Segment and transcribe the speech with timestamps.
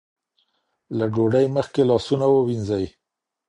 [0.97, 2.85] له ډوډۍ مخکې لاسونه ووینځئ.